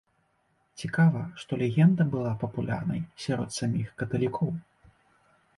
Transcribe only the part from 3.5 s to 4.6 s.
саміх каталікоў.